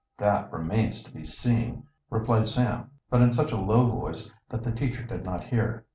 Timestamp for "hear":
5.43-5.85